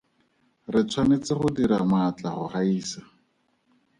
[0.71, 3.01] Re tshwanetse go dira maatla go gaisa.